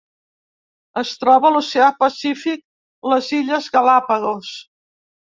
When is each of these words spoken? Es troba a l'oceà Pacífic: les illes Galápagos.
Es 1.01 1.09
troba 1.23 1.45
a 1.49 1.53
l'oceà 1.55 1.89
Pacífic: 1.99 2.63
les 3.11 3.27
illes 3.41 3.67
Galápagos. 3.75 4.49